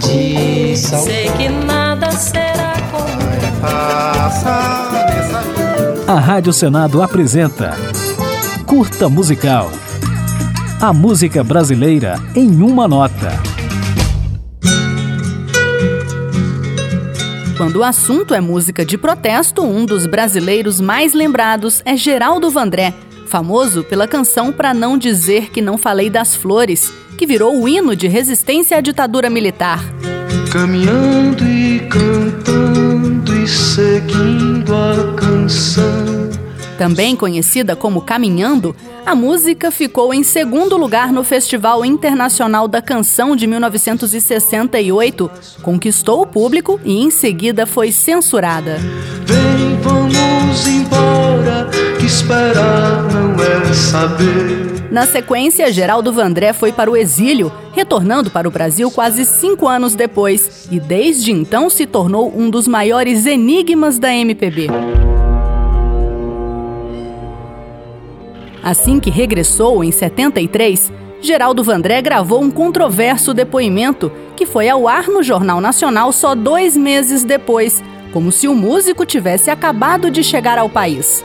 de 0.00 0.76
sal. 0.76 1.02
Sei 1.02 1.30
que 1.30 1.48
nada 1.48 2.10
será 2.10 2.74
como 2.90 3.16
A 6.08 6.20
Rádio 6.20 6.52
Senado 6.52 7.02
apresenta 7.02 7.76
Curta 8.64 9.08
Musical. 9.08 9.70
A 10.80 10.92
música 10.92 11.42
brasileira 11.42 12.16
em 12.34 12.62
uma 12.62 12.86
nota. 12.86 13.32
Quando 17.56 17.76
o 17.76 17.84
assunto 17.84 18.34
é 18.34 18.40
música 18.40 18.84
de 18.84 18.98
protesto, 18.98 19.62
um 19.62 19.86
dos 19.86 20.06
brasileiros 20.06 20.80
mais 20.80 21.14
lembrados 21.14 21.80
é 21.84 21.96
Geraldo 21.96 22.50
Vandré, 22.50 22.92
famoso 23.26 23.82
pela 23.82 24.06
canção 24.06 24.52
Pra 24.52 24.74
Não 24.74 24.98
Dizer 24.98 25.50
Que 25.50 25.62
Não 25.62 25.78
Falei 25.78 26.10
das 26.10 26.36
Flores, 26.36 26.92
que 27.16 27.26
virou 27.26 27.60
o 27.60 27.68
hino 27.68 27.96
de 27.96 28.06
resistência 28.06 28.76
à 28.76 28.80
ditadura 28.80 29.30
militar. 29.30 29.82
Caminhando 30.52 31.44
e 31.44 31.80
cantando 31.88 33.34
e 33.34 33.48
seguindo 33.48 34.74
a 34.74 35.14
canção. 35.14 36.16
Também 36.78 37.16
conhecida 37.16 37.74
como 37.74 38.02
Caminhando, 38.02 38.76
a 39.04 39.14
música 39.14 39.70
ficou 39.70 40.12
em 40.12 40.22
segundo 40.22 40.76
lugar 40.76 41.10
no 41.12 41.24
Festival 41.24 41.84
Internacional 41.84 42.68
da 42.68 42.82
Canção 42.82 43.34
de 43.34 43.46
1968, 43.46 45.30
conquistou 45.62 46.22
o 46.22 46.26
público 46.26 46.78
e 46.84 46.98
em 46.98 47.10
seguida 47.10 47.66
foi 47.66 47.90
censurada. 47.90 48.78
Vem, 49.24 49.76
esperar 52.06 53.02
não 53.12 53.34
é 53.42 53.72
saber. 53.74 54.76
Na 54.90 55.04
sequência, 55.04 55.70
Geraldo 55.72 56.12
Vandré 56.12 56.52
foi 56.52 56.72
para 56.72 56.90
o 56.90 56.96
exílio, 56.96 57.52
retornando 57.72 58.30
para 58.30 58.46
o 58.46 58.50
Brasil 58.50 58.90
quase 58.90 59.24
cinco 59.26 59.66
anos 59.66 59.94
depois, 59.96 60.68
e 60.70 60.78
desde 60.78 61.32
então 61.32 61.68
se 61.68 61.84
tornou 61.84 62.32
um 62.34 62.48
dos 62.48 62.68
maiores 62.68 63.26
enigmas 63.26 63.98
da 63.98 64.14
MPB. 64.14 64.68
Assim 68.62 68.98
que 68.98 69.10
regressou 69.10 69.82
em 69.84 69.90
73, 69.90 70.92
Geraldo 71.20 71.62
Vandré 71.64 72.00
gravou 72.00 72.40
um 72.40 72.50
controverso 72.50 73.34
depoimento 73.34 74.12
que 74.36 74.46
foi 74.46 74.68
ao 74.68 74.86
ar 74.86 75.08
no 75.08 75.22
Jornal 75.22 75.60
Nacional 75.60 76.12
só 76.12 76.34
dois 76.34 76.76
meses 76.76 77.24
depois, 77.24 77.82
como 78.12 78.30
se 78.30 78.46
o 78.46 78.54
músico 78.54 79.04
tivesse 79.04 79.50
acabado 79.50 80.10
de 80.10 80.22
chegar 80.22 80.58
ao 80.58 80.68
país. 80.68 81.24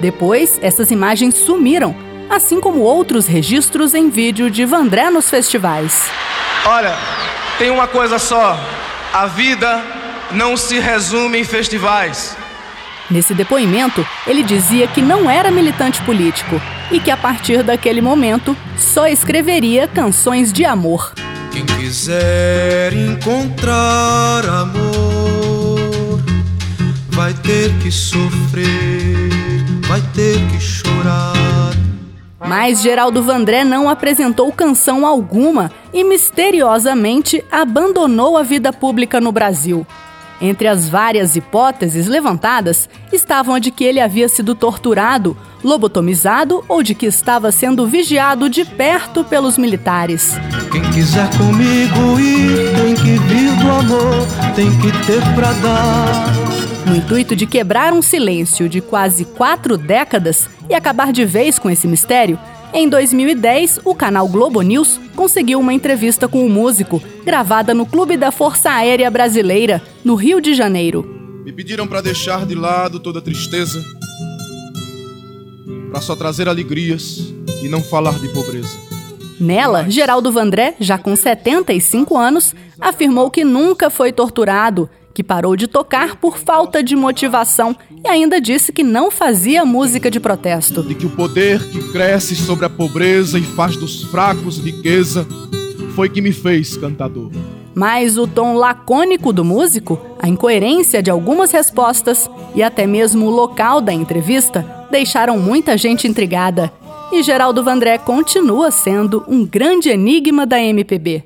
Depois, 0.00 0.58
essas 0.62 0.90
imagens 0.90 1.34
sumiram, 1.36 1.94
assim 2.28 2.60
como 2.60 2.80
outros 2.80 3.26
registros 3.26 3.94
em 3.94 4.08
vídeo 4.08 4.50
de 4.50 4.64
Vandré 4.64 5.10
nos 5.10 5.28
festivais. 5.28 6.08
Olha, 6.64 6.96
tem 7.58 7.70
uma 7.70 7.86
coisa 7.86 8.18
só: 8.18 8.58
a 9.12 9.26
vida 9.26 9.82
não 10.32 10.56
se 10.56 10.78
resume 10.78 11.38
em 11.38 11.44
festivais. 11.44 12.36
Nesse 13.10 13.34
depoimento, 13.34 14.06
ele 14.24 14.42
dizia 14.42 14.86
que 14.86 15.02
não 15.02 15.28
era 15.28 15.50
militante 15.50 16.00
político 16.02 16.60
e 16.92 17.00
que 17.00 17.10
a 17.10 17.16
partir 17.16 17.62
daquele 17.64 18.00
momento 18.00 18.56
só 18.76 19.08
escreveria 19.08 19.88
canções 19.88 20.52
de 20.52 20.64
amor. 20.64 21.12
Quem 21.50 21.66
quiser 21.66 22.92
encontrar 22.92 24.46
amor 24.46 26.20
vai 27.08 27.34
ter 27.34 27.72
que 27.82 27.90
sofrer, 27.90 29.59
vai 29.90 30.00
ter 30.14 30.38
que 30.46 30.60
chorar. 30.60 31.72
Mas 32.38 32.80
Geraldo 32.80 33.24
Vandré 33.24 33.64
não 33.64 33.88
apresentou 33.88 34.52
canção 34.52 35.04
alguma 35.04 35.72
e 35.92 36.04
misteriosamente 36.04 37.44
abandonou 37.50 38.38
a 38.38 38.44
vida 38.44 38.72
pública 38.72 39.20
no 39.20 39.32
Brasil. 39.32 39.84
Entre 40.40 40.68
as 40.68 40.88
várias 40.88 41.34
hipóteses 41.34 42.06
levantadas 42.06 42.88
estavam 43.12 43.56
a 43.56 43.58
de 43.58 43.72
que 43.72 43.82
ele 43.82 43.98
havia 43.98 44.28
sido 44.28 44.54
torturado, 44.54 45.36
lobotomizado 45.62 46.64
ou 46.68 46.84
de 46.84 46.94
que 46.94 47.06
estava 47.06 47.50
sendo 47.50 47.84
vigiado 47.84 48.48
de 48.48 48.64
perto 48.64 49.24
pelos 49.24 49.58
militares. 49.58 50.36
Quem 50.70 50.82
quiser 50.92 51.28
comigo 51.36 52.20
ir, 52.20 52.76
tem 52.76 52.94
que 52.94 53.18
vir 53.24 53.56
do 53.56 53.70
amor, 53.72 54.26
tem 54.54 54.70
que 54.78 54.92
ter 55.04 55.20
pra 55.34 55.52
dar. 55.54 56.49
No 56.86 56.96
intuito 56.96 57.36
de 57.36 57.46
quebrar 57.46 57.92
um 57.92 58.02
silêncio 58.02 58.68
de 58.68 58.80
quase 58.80 59.24
quatro 59.24 59.76
décadas 59.76 60.48
e 60.68 60.74
acabar 60.74 61.12
de 61.12 61.24
vez 61.24 61.58
com 61.58 61.70
esse 61.70 61.86
mistério, 61.86 62.38
em 62.72 62.88
2010, 62.88 63.80
o 63.84 63.94
canal 63.94 64.28
Globo 64.28 64.62
News 64.62 65.00
conseguiu 65.16 65.58
uma 65.58 65.72
entrevista 65.72 66.28
com 66.28 66.46
o 66.46 66.48
músico, 66.48 67.02
gravada 67.24 67.74
no 67.74 67.84
Clube 67.84 68.16
da 68.16 68.30
Força 68.30 68.70
Aérea 68.70 69.10
Brasileira, 69.10 69.82
no 70.04 70.14
Rio 70.14 70.40
de 70.40 70.54
Janeiro. 70.54 71.42
Me 71.44 71.52
pediram 71.52 71.86
para 71.86 72.00
deixar 72.00 72.46
de 72.46 72.54
lado 72.54 73.00
toda 73.00 73.20
tristeza, 73.20 73.82
para 75.90 76.00
só 76.00 76.14
trazer 76.14 76.48
alegrias 76.48 77.34
e 77.62 77.68
não 77.68 77.82
falar 77.82 78.18
de 78.20 78.28
pobreza. 78.28 78.78
Nela, 79.40 79.88
Geraldo 79.88 80.30
Vandré, 80.30 80.76
já 80.78 80.98
com 80.98 81.16
75 81.16 82.16
anos, 82.16 82.54
afirmou 82.78 83.30
que 83.30 83.42
nunca 83.42 83.90
foi 83.90 84.12
torturado, 84.12 84.88
que 85.12 85.22
parou 85.22 85.56
de 85.56 85.66
tocar 85.66 86.16
por 86.16 86.38
falta 86.38 86.82
de 86.82 86.94
motivação 86.94 87.76
e 88.04 88.08
ainda 88.08 88.40
disse 88.40 88.72
que 88.72 88.82
não 88.82 89.10
fazia 89.10 89.64
música 89.64 90.10
de 90.10 90.20
protesto. 90.20 90.82
De 90.82 90.94
que 90.94 91.06
o 91.06 91.10
poder 91.10 91.62
que 91.70 91.92
cresce 91.92 92.34
sobre 92.34 92.64
a 92.64 92.70
pobreza 92.70 93.38
e 93.38 93.42
faz 93.42 93.76
dos 93.76 94.04
fracos 94.04 94.58
riqueza 94.58 95.26
foi 95.94 96.08
que 96.08 96.20
me 96.20 96.32
fez 96.32 96.76
cantador. 96.76 97.30
Mas 97.74 98.18
o 98.18 98.26
tom 98.26 98.54
lacônico 98.54 99.32
do 99.32 99.44
músico, 99.44 99.98
a 100.18 100.28
incoerência 100.28 101.02
de 101.02 101.10
algumas 101.10 101.52
respostas 101.52 102.28
e 102.54 102.62
até 102.62 102.86
mesmo 102.86 103.26
o 103.26 103.30
local 103.30 103.80
da 103.80 103.92
entrevista 103.92 104.66
deixaram 104.90 105.38
muita 105.38 105.76
gente 105.78 106.08
intrigada. 106.08 106.72
E 107.12 107.22
Geraldo 107.22 107.62
Vandré 107.62 107.98
continua 107.98 108.70
sendo 108.70 109.24
um 109.26 109.44
grande 109.44 109.88
enigma 109.88 110.46
da 110.46 110.60
MPB. 110.60 111.24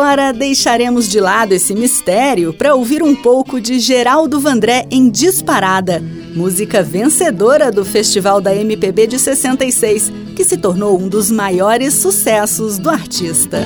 Agora 0.00 0.32
deixaremos 0.32 1.06
de 1.10 1.20
lado 1.20 1.52
esse 1.52 1.74
mistério 1.74 2.54
para 2.54 2.74
ouvir 2.74 3.02
um 3.02 3.14
pouco 3.14 3.60
de 3.60 3.78
Geraldo 3.78 4.40
Vandré 4.40 4.86
em 4.90 5.10
Disparada, 5.10 6.02
música 6.34 6.82
vencedora 6.82 7.70
do 7.70 7.84
Festival 7.84 8.40
da 8.40 8.56
MPB 8.56 9.06
de 9.06 9.18
66, 9.18 10.10
que 10.34 10.42
se 10.42 10.56
tornou 10.56 10.98
um 10.98 11.06
dos 11.06 11.30
maiores 11.30 11.92
sucessos 11.92 12.78
do 12.78 12.88
artista. 12.88 13.58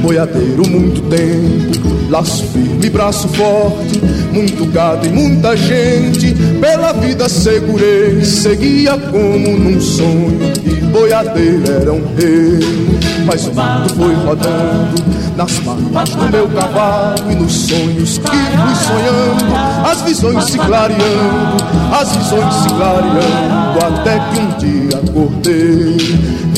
Boiadeiro 0.00 0.66
muito 0.66 1.02
tempo, 1.02 1.86
laço 2.08 2.42
firme, 2.46 2.88
braço 2.88 3.28
forte, 3.28 4.00
muito 4.32 4.64
gado 4.64 5.06
e 5.06 5.10
muita 5.10 5.54
gente, 5.54 6.23
pela 6.60 6.92
vida 6.92 7.28
segurei, 7.28 8.24
seguia 8.24 8.96
como 8.98 9.58
num 9.58 9.80
sonho, 9.80 10.52
e 10.64 10.80
boiadeiro 10.86 11.70
era 11.70 11.92
um 11.92 12.02
rei. 12.16 12.94
Mas 13.26 13.46
o 13.46 13.54
mundo 13.54 13.94
foi 13.96 14.14
rodando 14.14 15.02
nas 15.36 15.60
marcas 15.60 16.14
do 16.14 16.30
meu 16.30 16.48
cavalo 16.48 17.30
e 17.30 17.34
nos 17.34 17.52
sonhos 17.52 18.18
que 18.18 18.28
fui 18.28 18.74
sonhando, 18.86 19.88
as 19.90 20.02
visões 20.02 20.44
se 20.44 20.58
clareando, 20.58 21.64
as 21.92 22.16
visões 22.16 22.54
se 22.54 22.68
clareando, 22.68 23.84
até 23.84 24.18
que 24.18 24.40
um 24.40 24.58
dia 24.58 24.98
acordei, 24.98 25.96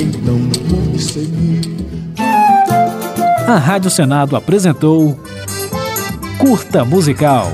então 0.00 0.34
não 0.34 0.50
pude 0.68 1.02
seguir. 1.02 1.76
A 3.46 3.58
Rádio 3.58 3.90
Senado 3.90 4.34
apresentou 4.36 5.18
Curta 6.38 6.84
Musical. 6.84 7.52